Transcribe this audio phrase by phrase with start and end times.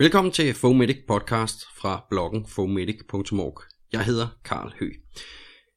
[0.00, 3.62] Velkommen til Fomedic podcast fra bloggen fomedic.org.
[3.92, 4.90] Jeg hedder Karl Hø.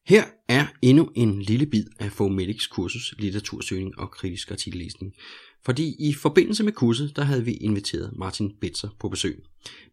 [0.06, 5.12] Her er endnu en lille bid af Fomedics kursus Litteratursøgning og kritisk artikellæsning.
[5.64, 9.44] Fordi i forbindelse med kurset, der havde vi inviteret Martin Bitzer på besøg.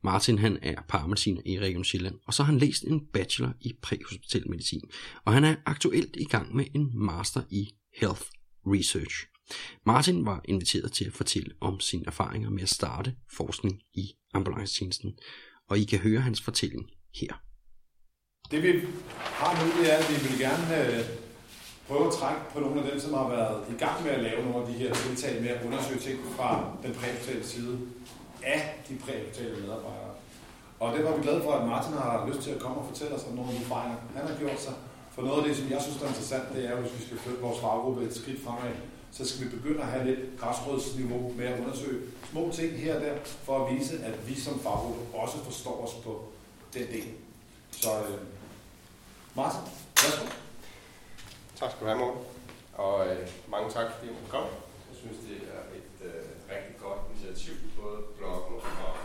[0.03, 3.73] Martin han er paramediciner i Region Sjælland, og så har han læst en bachelor i
[3.81, 4.81] præhospital medicin.
[5.25, 7.69] Og han er aktuelt i gang med en master i
[7.99, 8.23] Health
[8.65, 9.15] Research.
[9.85, 15.11] Martin var inviteret til at fortælle om sine erfaringer med at starte forskning i ambulancetjenesten,
[15.69, 16.85] og I kan høre hans fortælling
[17.19, 17.33] her.
[18.51, 18.71] Det vi
[19.39, 21.05] har nu, det er, at vi vil gerne øh,
[21.87, 24.39] prøve at trække på nogle af dem, som har været i gang med at lave
[24.45, 26.49] nogle af de her tiltag med at undersøge ting fra
[26.83, 27.79] den præhospitale side
[28.43, 30.13] af de præhospitale medarbejdere.
[30.79, 33.15] Og det var vi glade for, at Martin har lyst til at komme og fortælle
[33.15, 34.73] os om nogle af de fejl, han har gjort sig.
[35.15, 37.41] For noget af det, som jeg synes er interessant, det er, hvis vi skal flytte
[37.41, 38.75] vores faggruppe et skridt fremad,
[39.11, 42.01] så skal vi begynde at have lidt græsrådsniveau med at undersøge
[42.31, 45.93] små ting her og der, for at vise, at vi som faggruppe også forstår os
[46.03, 46.13] på
[46.73, 47.09] den del.
[47.71, 48.19] Så øh,
[49.35, 49.65] Martin,
[50.01, 50.25] værsgo.
[51.59, 52.21] Tak skal du have, Morten.
[52.73, 54.47] Og øh, mange tak, fordi du kom.
[54.89, 58.95] Jeg synes, det er et øh, rigtig godt initiativ, både bloggen og,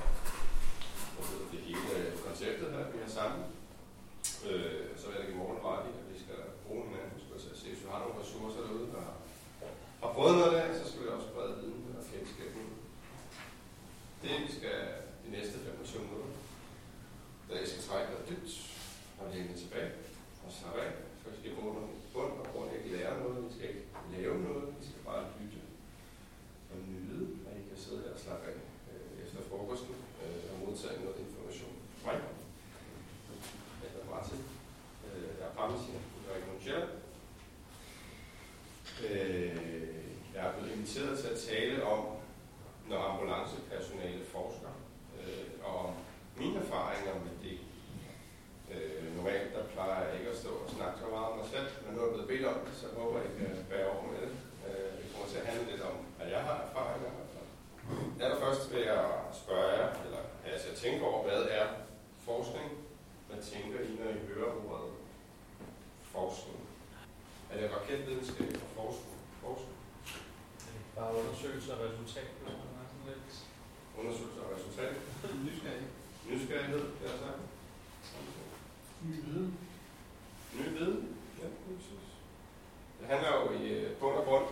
[1.19, 1.95] og det hele
[2.27, 3.43] konceptet her, vi har sammen.
[4.49, 7.13] Øh, så vil jeg give Morten ret i, at vi skal bruge hinanden.
[7.17, 9.05] Vi skal se, hvis vi har nogle ressourcer derude, der
[10.03, 12.67] har prøvet noget der, så skal vi også brede viden og kendskabet.
[14.23, 14.79] Det vi skal
[15.25, 16.31] de næste 25 minutter,
[17.48, 18.53] da jeg skal trække dig dybt
[19.19, 19.91] og lægge det tilbage
[20.45, 20.93] og slappe af.
[21.21, 23.85] Så vi skal bruge noget bund og grund ikke lære noget, vi skal ikke
[24.17, 25.61] lave noget, vi skal bare lytte
[26.71, 28.57] og nyde, og I kan sidde her og slappe af
[28.91, 32.35] øh, efter frokosten øh, og modtage noget information fra mig.
[33.83, 34.41] Jeg hedder Martin.
[35.07, 36.92] Øh, jeg er paramediciner i Region Sjælland.
[39.05, 39.77] Øh,
[40.35, 42.03] jeg er blevet inviteret til at tale om,
[42.91, 44.73] når ambulancepersonale forsker,
[45.19, 45.92] øh, og om
[46.41, 47.59] mine erfaringer med det.
[48.73, 51.69] Øh, normalt der plejer jeg ikke at stå og snakke så meget om mig selv,
[51.83, 54.07] men nu er jeg blevet bedt om det, så håber jeg, at jeg bærer over
[54.13, 54.33] med det.
[54.67, 57.11] Øh, det kommer til at handle lidt om, at jeg har erfaringer.
[58.56, 59.05] Allerførst vil jeg
[59.42, 60.22] spørge jer, eller
[60.52, 61.67] altså jeg tænker over, hvad er
[62.28, 62.68] forskning?
[63.28, 64.92] Hvad tænker I, når I hører ordet
[66.14, 66.61] forskning?
[67.50, 69.17] Er det raketvidenskab og forskning?
[69.44, 69.77] forskning?
[70.96, 73.33] Bare undersøgelse og resultat, hvis man har sådan lidt.
[73.98, 74.94] Undersøgelse og resultat?
[75.44, 75.88] Nysgerrig.
[76.28, 77.42] Nysgerrighed, det er sagt.
[79.08, 79.58] Ny viden.
[80.55, 81.18] Ny viden?
[81.40, 82.06] Ja, præcis.
[82.98, 84.46] Det handler jo i øh, bund og grund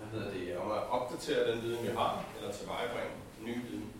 [0.00, 0.82] hvad hedder det, om at
[1.20, 3.16] opdatere den viden, vi har, eller tilvejebringe
[3.46, 3.92] ny viden.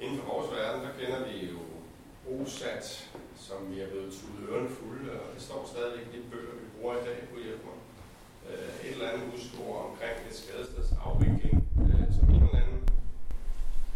[0.00, 1.60] Inden for vores verden, der kender vi jo
[2.34, 2.86] OSAT,
[3.46, 6.66] som vi er blevet tudet ørerne fulde, og det står stadigvæk i de bøger, vi
[6.74, 7.78] bruger i dag, på hjælpe mig.
[8.48, 11.56] Øh, et eller andet huskord omkring et skadesteds afvikling,
[11.90, 12.80] øh, som en eller anden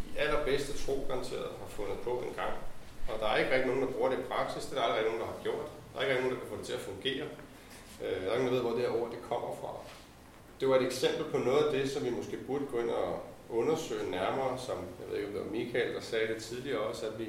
[0.09, 2.55] i allerbedste tro garanteret har fundet på en gang.
[3.11, 5.05] Og der er ikke rigtig nogen, der bruger det i praksis, det er der aldrig
[5.09, 5.69] nogen, der har gjort.
[5.91, 7.27] Der er ikke rigtig nogen, der kan få det til at fungere.
[8.03, 9.73] Øh, der er ingen, der ved, hvor det her ord det kommer fra.
[10.63, 13.21] Det var et eksempel på noget af det, som vi måske burde gå ind og
[13.51, 17.07] undersøge nærmere, som jeg ved ikke, om det var Michael, der sagde det tidligere også,
[17.07, 17.29] at vi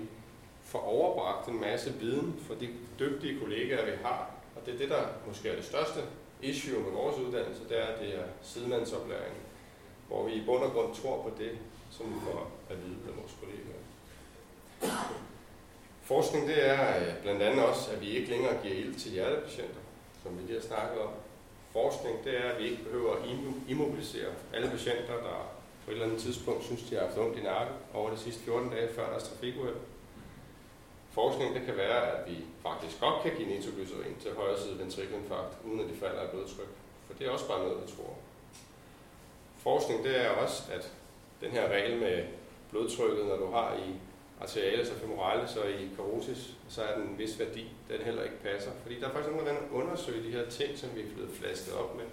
[0.64, 4.32] får overbragt en masse viden fra de dygtige kollegaer, vi har.
[4.56, 6.00] Og det er det, der måske er det største
[6.42, 9.36] issue med vores uddannelse, det er, at det er sidemandsoplæring,
[10.08, 11.52] hvor vi i bund og grund tror på det,
[11.92, 13.84] som vi får at vide af vores kollegaer.
[16.02, 19.82] Forskning det er øh, blandt andet også, at vi ikke længere giver ild til hjertepatienter,
[20.24, 21.10] som vi lige har snakket om.
[21.74, 23.22] Forskning det er, at vi ikke behøver at
[23.68, 25.50] immobilisere alle patienter, der
[25.86, 28.44] på et eller andet tidspunkt synes, de har haft ondt i nakken over de sidste
[28.44, 29.76] 14 dage før deres trafikuheld.
[31.12, 35.58] Forskning det kan være, at vi faktisk godt kan give nitroglycerin til højre side ventrikelinfarkt,
[35.66, 36.72] uden at de falder af blodtryk.
[37.08, 38.14] For det er også bare noget, vi tror.
[39.58, 40.92] Forskning det er også, at
[41.42, 42.26] den her regel med
[42.70, 43.94] blodtrykket, når du har i
[44.44, 48.42] arterialis og femoralis og i karotis, så er den en vis værdi, den heller ikke
[48.44, 48.72] passer.
[48.82, 51.32] Fordi der er faktisk nogen, der vil undersøge de her ting, som vi er blevet
[51.40, 52.06] flasket op med.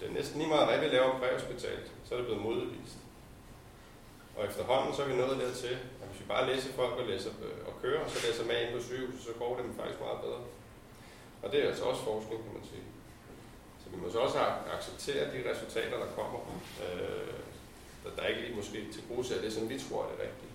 [0.00, 2.98] Det er næsten lige meget, hvad vi laver præhospitalt, så er det blevet modbevist.
[4.36, 7.30] Og efterhånden så er vi nået dertil, at hvis vi bare læser folk og, læser,
[7.46, 10.20] øh, og kører, så læser med ind på sygehuset, så går det dem faktisk meget
[10.26, 10.42] bedre.
[11.42, 12.86] Og det er altså også forskning, kan man sige.
[13.80, 14.38] Så vi må så også
[14.76, 16.38] acceptere de resultater, der kommer,
[16.84, 17.34] øh,
[18.02, 20.51] der, der ikke lige måske til gode det, som vi tror er det rigtige.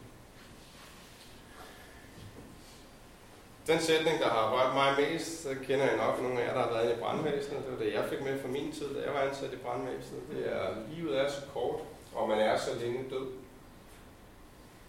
[3.68, 6.62] Den sætning, der har rørt mig mest, så kender jeg nok nogle af jer, der
[6.62, 7.64] har været i brandvæsenet.
[7.66, 10.22] Det var det, jeg fik med fra min tid, da jeg var ansat i brandvæsenet.
[10.32, 11.82] Det er, livet er så kort,
[12.16, 13.28] og man er så længe død.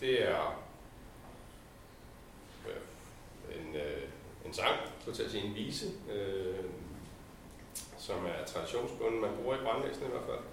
[0.00, 0.60] Det er
[2.69, 4.02] øh, en, øh,
[4.46, 6.64] en sang, så til at sige en vise, øh,
[7.98, 10.44] som er traditionsbunden, man bruger i brandvæsenet i hvert fald.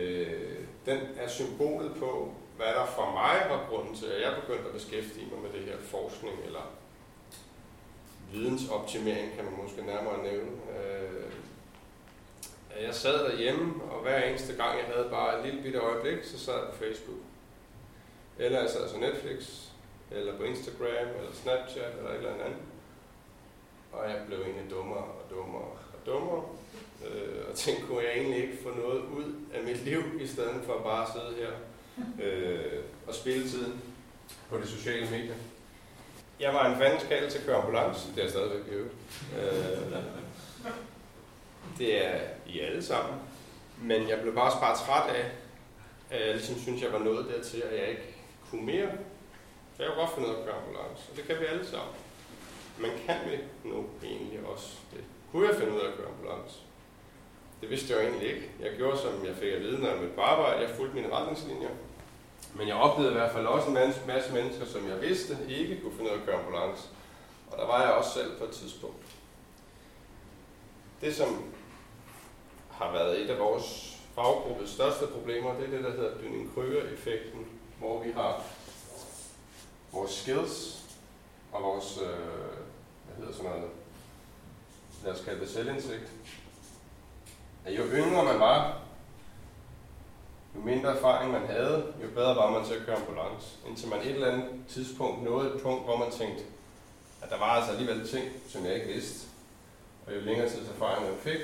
[0.00, 4.68] Øh, den er symbolet på, hvad der for mig var grunden til, at jeg begyndte
[4.68, 6.70] at beskæftige mig med det her forskning, eller
[8.32, 10.50] vidensoptimering, kan man måske nærmere nævne.
[10.50, 11.32] Øh,
[12.82, 16.38] jeg sad derhjemme, og hver eneste gang, jeg havde bare et lille bitte øjeblik, så
[16.38, 17.18] sad jeg på Facebook.
[18.38, 19.66] Eller jeg sad på Netflix,
[20.10, 22.58] eller på Instagram, eller Snapchat, eller et eller andet.
[23.92, 26.44] Og jeg blev egentlig dummere og dummere og dummere.
[27.06, 30.62] Øh, og tænkte, kunne jeg egentlig ikke få noget ud af mit liv, i stedet
[30.66, 31.52] for bare at sidde her
[32.24, 33.80] øh, og spille tiden
[34.48, 35.34] på de sociale medier.
[36.40, 38.94] Jeg var en fandens til at køre ambulance, det er jeg stadigvæk i øvrigt.
[39.38, 39.92] Øh,
[41.78, 43.14] det er I alle sammen.
[43.82, 45.24] Men jeg blev bare bare træt af,
[46.10, 48.16] at jeg ligesom synes, jeg var nået dertil, at jeg ikke
[48.50, 48.88] kunne mere.
[49.76, 51.66] Så jeg har godt finde ud af at køre ambulance, og det kan vi alle
[51.66, 51.94] sammen.
[52.78, 53.36] Men kan vi
[53.68, 55.04] nu egentlig også det?
[55.32, 56.56] Kunne jeg finde ud af at køre ambulance?
[57.60, 58.50] Det vidste jeg jo egentlig ikke.
[58.60, 60.60] Jeg gjorde, som jeg fik at vide, når jeg mødte på arbejde.
[60.60, 61.68] Jeg fulgte mine retningslinjer.
[62.54, 63.74] Men jeg oplevede i hvert fald også en
[64.06, 66.88] masse, mennesker, som jeg vidste ikke kunne finde ud af at køre ambulance.
[67.50, 69.06] Og der var jeg også selv på et tidspunkt.
[71.00, 71.44] Det, som
[72.70, 77.46] har været et af vores faggruppes største problemer, det er det, der hedder Dunning-Krüger-effekten,
[77.78, 78.42] hvor vi har
[79.92, 80.82] vores skills
[81.52, 82.08] og vores, øh,
[83.06, 83.70] hvad hedder sådan noget,
[85.04, 86.12] lad os kalde det selvindsigt,
[87.64, 88.79] at jo yngre man var,
[90.60, 93.46] jo mindre erfaring man havde, jo bedre var man til at køre ambulance.
[93.68, 96.44] Indtil man et eller andet tidspunkt nåede et punkt, hvor man tænkte,
[97.22, 99.28] at der var altså alligevel ting, som jeg ikke vidste.
[100.06, 101.40] Og jo længere tids erfaring man fik,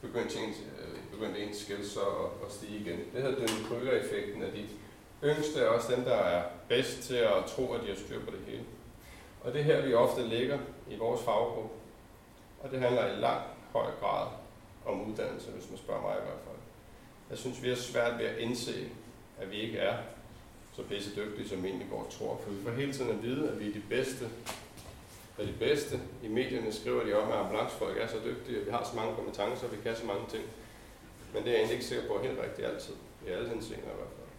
[0.00, 2.98] begyndte, ens, øh, begyndte ens skills så at, at stige igen.
[3.14, 4.64] Det hedder den krykker-effekten at de
[5.24, 8.30] yngste er også dem, der er bedst til at tro, at de har styr på
[8.30, 8.64] det hele.
[9.44, 10.58] Og det er her, vi ofte ligger
[10.90, 11.74] i vores faggruppe.
[12.62, 14.26] Og det handler i langt høj grad
[14.86, 16.65] om uddannelse, hvis man spørger mig i hvert fald.
[17.30, 18.88] Jeg synes, vi har svært ved at indse,
[19.40, 19.96] at vi ikke er
[20.76, 22.40] så pisse dygtige, som egentlig går tror.
[22.44, 24.24] For vi får hele tiden at vide, at vi er de bedste.
[25.38, 26.00] Er de bedste.
[26.22, 29.14] I medierne skriver de om, at ambulancefolk er så dygtige, at vi har så mange
[29.14, 30.44] kompetencer, vi kan så mange ting.
[31.34, 32.94] Men det er jeg egentlig ikke sikker på helt rigtigt altid.
[33.26, 34.30] I alle henseender i hvert fald.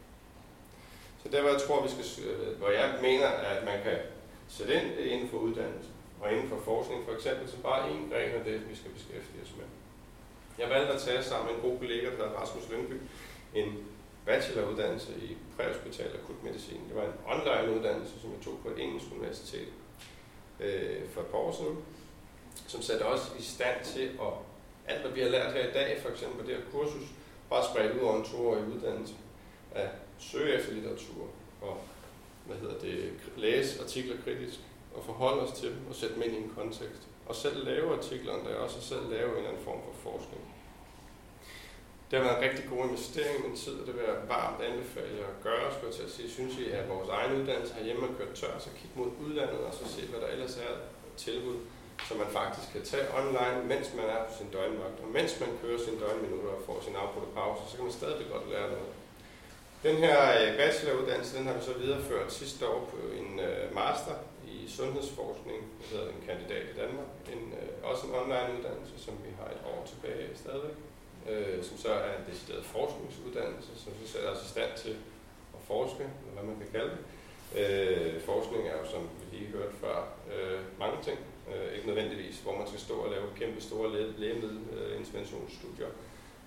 [1.24, 3.98] Så der, hvor jeg tror, vi skal, øh, hvor jeg mener, at man kan
[4.48, 5.90] sætte ind, det er inden for uddannelse.
[6.22, 9.44] Og inden for forskning for eksempel, så bare en gren af det, vi skal beskæftige
[9.44, 9.66] os med.
[10.57, 12.94] Jeg valgte at tage sammen med en god kollega, der hedder Rasmus Lyngby,
[13.56, 13.88] en
[14.25, 16.81] bacheloruddannelse i præhospital akutmedicin.
[16.88, 19.68] Det var en online uddannelse, som jeg tog på et engelsk universitet
[20.59, 21.77] øh, for et par år siden,
[22.68, 24.33] som satte os i stand til at
[24.88, 27.07] alt, hvad vi har lært her i dag, for eksempel på det her kursus,
[27.50, 29.13] bare spredt ud over en toårig uddannelse,
[29.75, 29.89] at
[30.19, 31.27] søge efter litteratur
[31.62, 31.77] og
[32.45, 34.59] hvad hedder det, læse artikler kritisk
[34.95, 37.98] og forholde os til dem og sætte dem ind i en kontekst og selv lave
[37.98, 40.44] artiklerne der også, og selv lave en eller anden form for forskning.
[42.08, 44.60] Det har været en rigtig god investering i min tid, og det vil jeg varmt
[44.70, 46.30] anbefale at gøre, skulle jeg til at sige.
[46.38, 49.74] Synes I, at vores egen uddannelse herhjemme er kørt tør, så kig mod udlandet og
[49.80, 50.74] så se, hvad der ellers er
[51.26, 51.58] tilbud,
[52.08, 54.98] som man faktisk kan tage online, mens man er på sin døgnvagt.
[55.04, 58.26] Og mens man kører sine døgnminutter og får sin afbrudte pause, så kan man stadig
[58.34, 58.94] godt lære noget.
[59.88, 64.16] Den her øh, bacheloruddannelse, den har vi så videreført sidste år på en øh, master
[64.68, 69.14] i sundhedsforskning, det hedder en kandidat i Danmark, en, øh, også en online uddannelse, som
[69.26, 70.78] vi har et år tilbage stadigvæk,
[71.30, 74.95] øh, som så er en decideret forskningsuddannelse, som så sætter os i stand til
[75.57, 77.02] at forske, eller hvad man kan kalde det.
[77.59, 79.97] Øh, forskning er jo, som vi lige hørte før,
[80.33, 81.19] øh, mange ting.
[81.52, 83.88] Øh, ikke nødvendigvis, hvor man skal stå og lave kæmpe store
[84.21, 85.88] lægemiddelinterventionsstudier.
[85.88, 85.94] Øh,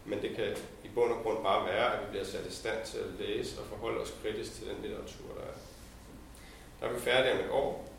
[0.04, 2.84] Men det kan i bund og grund bare være, at vi bliver sat i stand
[2.84, 5.56] til at læse og forholde os kritisk til den litteratur, der er.
[6.80, 7.89] Der er vi færdige om et år,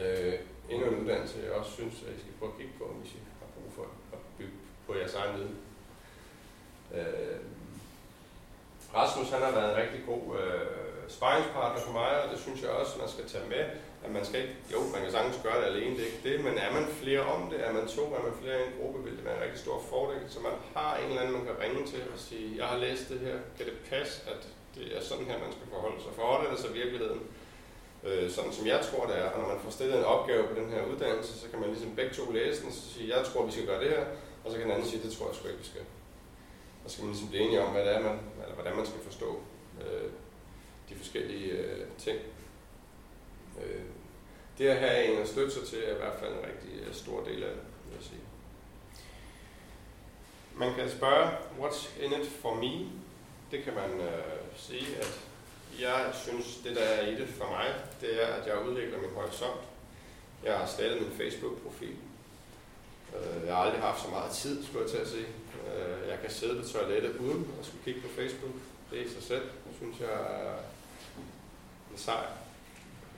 [0.00, 0.34] Øh,
[0.70, 3.18] endnu en uddannelse, jeg også synes, at I skal prøve at kigge på, hvis I
[3.40, 5.56] har brug for at bygge på jeres egen viden.
[6.94, 7.38] Øh,
[8.94, 12.70] Rasmus han har været en rigtig god øh, sparringspartner for mig, og det synes jeg
[12.70, 13.64] også, man skal tage med.
[14.04, 16.44] At man skal ikke, jo, man kan sagtens gøre det alene, det er ikke det,
[16.46, 18.98] men er man flere om det, er man to, er man flere i en gruppe,
[19.04, 21.60] vil det være en rigtig stor fordel, så man har en eller anden, man kan
[21.64, 24.40] ringe til og sige, jeg har læst det her, kan det passe, at
[24.74, 26.12] det er sådan her, man skal forholde sig?
[26.20, 27.20] Forholder det sig virkeligheden?
[28.04, 29.30] Øh, sådan som jeg tror det er.
[29.30, 31.96] Og når man får stillet en opgave på den her uddannelse, så kan man ligesom
[31.96, 34.04] begge to læse den, og sige, jeg tror, vi skal gøre det her,
[34.44, 35.80] og så kan den anden sige, det tror jeg sgu ikke, vi skal.
[36.84, 38.86] Og så skal man ligesom blive enige om, hvad det er, man, eller hvordan man
[38.86, 39.40] skal forstå
[39.80, 40.10] øh,
[40.88, 42.18] de forskellige øh, ting.
[43.62, 43.82] Øh,
[44.58, 46.94] det at have en at støtte sig til, er i hvert fald en rigtig øh,
[46.94, 48.20] stor del af det, vil jeg sige.
[50.56, 51.30] Man kan spørge,
[51.60, 52.86] what's in it for me?
[53.50, 55.20] Det kan man øh, sige, at
[55.80, 57.66] jeg synes, det der er i det for mig,
[58.00, 59.60] det er, at jeg udvikler min horisont.
[60.44, 61.96] Jeg har slettet min Facebook-profil.
[63.16, 65.26] Øh, jeg har aldrig haft så meget tid, skulle jeg til at sige.
[65.66, 68.52] Øh, jeg kan sidde på toilettet uden at skulle kigge på Facebook.
[68.90, 70.56] Det er i sig selv, synes jeg er
[71.92, 72.30] en sejr.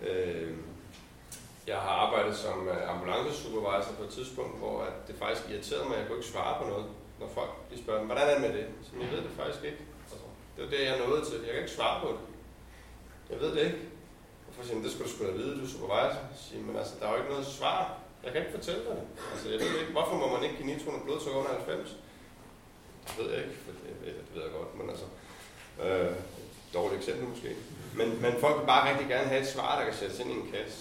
[0.07, 0.55] Øh,
[1.67, 6.01] jeg har arbejdet som ambulancesupervisor på et tidspunkt, hvor at det faktisk irriterede mig, at
[6.01, 6.87] jeg kunne ikke svare på noget,
[7.21, 8.67] når folk de spørger mig, hvordan er det med det?
[8.83, 9.83] Så jeg ved det faktisk ikke.
[10.03, 10.17] Altså,
[10.57, 11.39] det var det, jeg nåede til.
[11.47, 12.34] Jeg kan ikke svare på det.
[13.31, 13.79] Jeg ved det ikke.
[14.45, 16.23] Hvorfor siger det skulle du sgu da vide, du er supervisor.
[16.45, 17.99] Siger, men altså, der er jo ikke noget svar.
[18.25, 19.07] Jeg kan ikke fortælle dig det.
[19.33, 21.97] Altså, jeg ved ikke, hvorfor må man ikke give nitroen blodsukker under 90?
[23.09, 25.07] Det ved jeg ikke, for det, det ved jeg godt, men altså,
[25.85, 26.15] øh,
[26.75, 27.51] dårligt eksempel måske.
[27.99, 30.35] Men, men folk vil bare rigtig gerne have et svar, der kan sættes ind i
[30.35, 30.81] en kasse.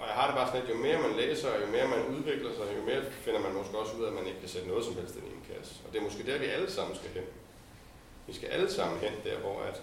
[0.00, 2.02] Og jeg har det bare sådan, at jo mere man læser, og jo mere man
[2.14, 4.68] udvikler sig, jo mere finder man måske også ud af, at man ikke kan sætte
[4.68, 5.74] noget som helst ind i en kasse.
[5.84, 7.26] Og det er måske der, vi alle sammen skal hen.
[8.26, 9.82] Vi skal alle sammen hen der, hvor at,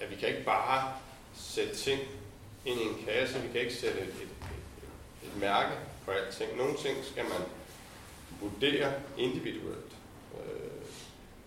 [0.00, 0.94] at vi kan ikke bare
[1.34, 2.00] sætte ting
[2.64, 5.74] ind i en kasse, vi kan ikke sætte et, et, et, et mærke
[6.04, 6.56] på alting.
[6.56, 7.42] Nogle ting skal man
[8.40, 9.92] vurdere individuelt.
[10.38, 10.82] Øh,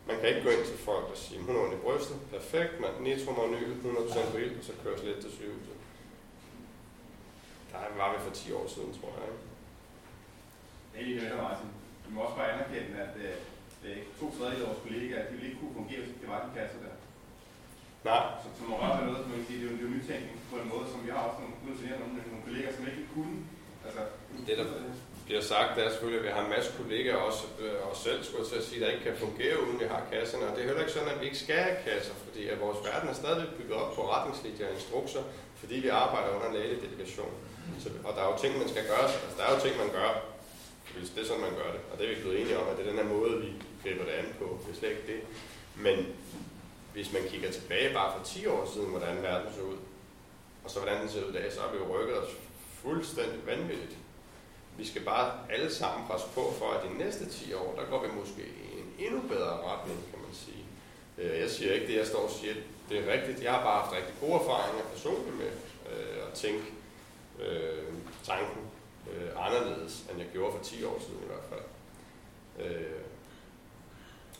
[0.07, 2.79] man kan ikke gå ind til folk og sige, hun er ondt i brystet, perfekt,
[2.79, 5.77] man, nitromonyl, 100% ild, og så køres lidt til sygehuset.
[7.71, 9.27] Der var vi for 10 år siden, tror jeg.
[9.31, 9.51] Ikke?
[10.93, 11.69] Det er lige Martin.
[12.05, 13.15] Du må også bare anerkende, at
[13.85, 16.59] øh, to tredjedel af vores kollegaer, de ville ikke kunne fungere, hvis det var de
[16.59, 16.95] kasser der.
[18.09, 18.23] Nej.
[18.43, 19.95] Så, så må også noget, som man kan sige, det er jo, det er jo
[19.97, 22.83] nytænkning på en måde, som vi har også nogle, nu til nogle, nogle kolleger, som
[22.91, 23.37] ikke kunne.
[23.85, 24.01] Altså,
[24.47, 24.67] Det, der
[25.27, 28.19] bliver sagt, det er selvfølgelig, at vi har en masse kollegaer, også øh, os selv,
[28.23, 30.43] skulle jeg sige, der ikke kan fungere, uden vi har kasserne.
[30.47, 32.79] Og det er heller ikke sådan, at vi ikke skal have kasser, fordi at vores
[32.87, 35.23] verden er stadig bygget op på retningslinjer og instrukser,
[35.61, 37.33] fordi vi arbejder under en lægedelegation.
[37.83, 39.05] Så, og der er jo ting, man skal gøre.
[39.25, 40.09] Altså, der er jo ting, man gør,
[40.97, 41.81] hvis det er sådan, man gør det.
[41.89, 43.49] Og det er vi blevet enige om, at det er den her måde, vi
[43.81, 44.47] griber det an på.
[44.63, 45.19] Det er slet ikke det.
[45.85, 45.97] Men
[46.93, 49.77] hvis man kigger tilbage bare for 10 år siden, hvordan verden så ud,
[50.63, 52.29] og så hvordan den ser ud i dag, så har vi jo rykket os
[52.81, 53.97] fuldstændig vanvittigt.
[54.77, 58.07] Vi skal bare alle sammen presse på for, at de næste 10 år, der går
[58.07, 60.65] vi måske i en endnu bedre retning, kan man sige.
[61.17, 62.53] Øh, jeg siger ikke det, jeg står og siger,
[62.89, 63.43] det er rigtigt.
[63.43, 65.51] Jeg har bare haft rigtig gode erfaringer personligt med
[65.91, 66.63] øh, at tænke
[67.39, 67.93] øh,
[68.23, 68.61] tanken
[69.11, 71.65] øh, anderledes, end jeg gjorde for 10 år siden i hvert fald.
[72.65, 73.01] Øh,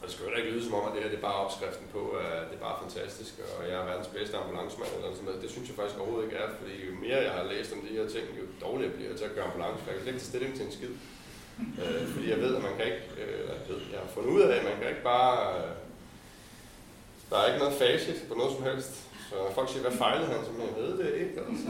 [0.01, 1.87] og det skal jo ikke lyde som om, at det her det er bare opskriften
[1.95, 5.43] på, at det er bare fantastisk, og jeg er verdens bedste ambulancemand eller sådan noget.
[5.45, 7.97] Det synes jeg faktisk overhovedet ikke er, fordi jo mere jeg har læst om de
[7.97, 10.31] her ting, jo dårligere bliver jeg til at gøre ambulance, jeg kan slet ikke tage
[10.33, 10.93] stilling til en skid.
[11.83, 14.41] Øh, fordi jeg ved, at man kan ikke, øh, jeg, ved, jeg har fundet ud
[14.45, 15.71] af, at man kan ikke bare, øh,
[17.29, 18.93] der er ikke noget facit på noget som helst.
[19.29, 21.35] Så folk siger, hvad fejlede han, så jeg ved det ikke.
[21.41, 21.69] Altså.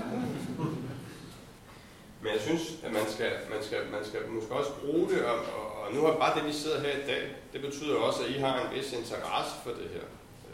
[2.22, 5.38] Men jeg synes, at man skal, man skal, man skal måske også bruge det, og,
[5.58, 8.30] og, og nu har bare det, vi sidder her i dag, det betyder også, at
[8.30, 10.08] I har en vis interesse for det her.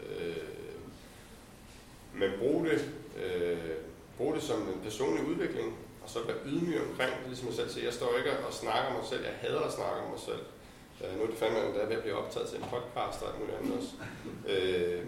[0.08, 0.36] Øh,
[2.14, 2.90] men brug det,
[3.24, 3.58] øh,
[4.16, 7.70] brug det som en personlig udvikling, og så være ydmyg omkring det, ligesom jeg selv
[7.70, 7.84] siger.
[7.84, 10.42] Jeg står ikke og snakker om mig selv, jeg hader at snakke om mig selv.
[11.04, 13.22] Øh, nu er det fandme, at jeg er ved at blive optaget til en podcast
[13.22, 13.92] og alt muligt andet også.
[14.52, 15.04] Øh,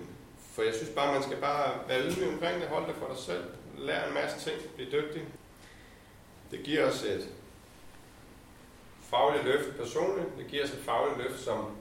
[0.52, 3.18] for jeg synes bare, man skal bare være ydmyg omkring det, holde det for dig
[3.18, 3.44] selv,
[3.78, 5.22] lære en masse ting, blive dygtig.
[6.50, 7.28] Det giver os et
[9.11, 11.76] fagligt løft personligt, det giver os et fagligt løft som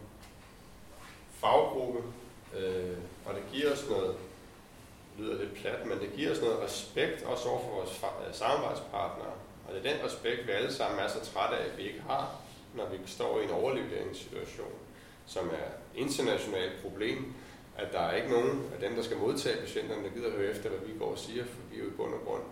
[1.34, 2.00] faggruppe,
[2.58, 4.16] øh, og det giver os noget,
[5.18, 8.34] det lyder lidt plat, men det giver os noget respekt også over for vores øh,
[8.34, 9.34] samarbejdspartnere.
[9.68, 12.02] Og det er den respekt, vi alle sammen er så trætte af, at vi ikke
[12.08, 12.36] har,
[12.76, 14.74] når vi står i en overleveringssituation,
[15.26, 17.34] som er et internationalt problem,
[17.78, 20.70] at der er ikke nogen af dem, der skal modtage patienterne, der gider høre efter,
[20.70, 22.44] hvad vi går og siger, for vi er jo i bund og grund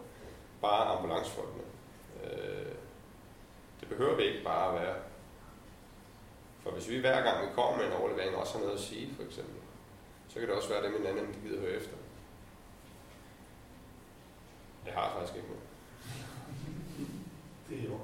[0.62, 1.64] bare ambulancefolkene.
[2.24, 2.67] Øh,
[3.80, 4.96] det behøver vi ikke bare at være.
[6.64, 9.14] For hvis vi hver gang vi kommer med en overlevering også har noget at sige,
[9.16, 9.56] for eksempel,
[10.28, 11.98] så kan det også være dem en anden, der gider høre efter.
[14.86, 15.64] Jeg har faktisk ikke noget.
[17.70, 17.98] Det er jo.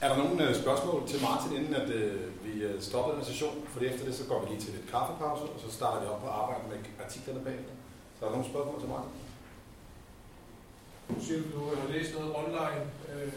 [0.00, 3.64] Er der nogle øh, spørgsmål til Martin, inden at øh, vi øh, stopper den session?
[3.66, 6.20] For efter det, så går vi lige til lidt kaffepause, og så starter vi op
[6.20, 7.72] på arbejde med artiklerne bagefter.
[8.18, 9.10] Så er der nogle spørgsmål til Martin?
[11.08, 13.28] Du siger, du har læst noget online øh,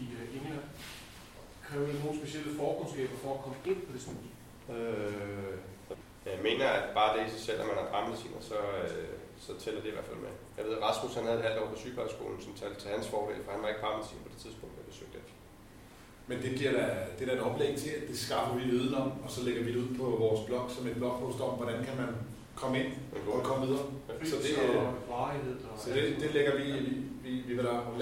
[0.00, 0.64] i øh, England.
[1.66, 4.32] Kræver det nogle specielle forkundskaber for at komme ind på det studie?
[4.74, 5.54] Øh,
[6.26, 9.14] jeg mener, at bare det i sig selv, at man har brandmediciner, så, øh,
[9.46, 10.32] så tæller det i hvert fald med.
[10.58, 13.06] Jeg ved, at Rasmus han havde et halvt år på sygeplejeskolen, som talte til hans
[13.12, 15.26] fordel, for han var ikke brandmedicin på det tidspunkt, jeg besøgte det.
[16.28, 16.84] Men det, giver da,
[17.16, 19.62] det er da et oplæg til, at det skaffer vi viden om, og så lægger
[19.64, 22.10] vi det ud på vores blog som et blogpost om, hvordan kan man
[22.60, 22.90] komme ind
[23.34, 23.84] og komme videre.
[24.30, 24.52] Så det,
[25.82, 26.92] så det, det lægger vi, vi,
[27.24, 27.52] vi, vi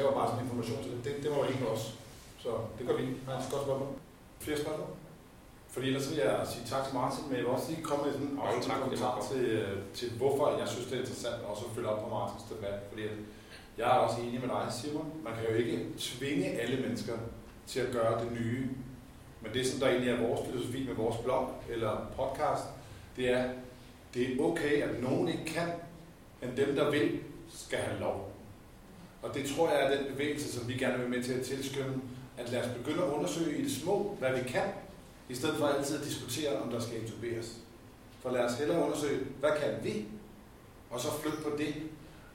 [0.00, 1.00] laver bare sådan en information til det.
[1.04, 1.84] Det, det var jo ikke os.
[2.42, 3.04] Så det gør vi.
[3.26, 3.88] Har et godt spørgsmål?
[4.38, 4.90] Flere spørgsmål?
[5.74, 8.12] Fordi ellers vil jeg sige tak til Martin, men jeg vil også lige komme med
[8.12, 11.70] sådan en afsluttende kommentar til, øh, til, hvorfor jeg synes, det er interessant også at
[11.74, 12.78] følge op på Martins debat.
[12.90, 13.16] Fordi at
[13.78, 15.12] Jeg er også enig med dig, Simon.
[15.24, 17.16] Man kan jo ikke tvinge alle mennesker
[17.66, 18.68] til at gøre det nye.
[19.42, 22.64] Men det, som der egentlig er vores filosofi med vores blog eller podcast,
[23.16, 23.44] det er,
[24.16, 25.68] det er okay, at nogen ikke kan,
[26.40, 28.32] men dem, der vil, skal have lov.
[29.22, 32.00] Og det tror jeg er den bevægelse, som vi gerne vil med til at tilskynde,
[32.36, 34.68] at lad os begynde at undersøge i det små, hvad vi kan,
[35.28, 37.56] i stedet for altid at diskutere, om der skal intuberes.
[38.20, 40.04] For lad os hellere undersøge, hvad kan vi,
[40.90, 41.74] og så flytte på det.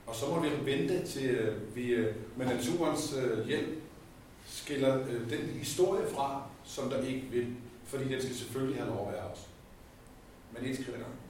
[0.06, 3.82] Og så må vi vente til øh, vi øh, med naturens øh, hjælp
[4.46, 7.46] skiller den historie fra, som der ikke vil.
[7.84, 9.48] Fordi den skal selvfølgelig have lov at være os.
[10.52, 11.21] Men et skridt ad gangen.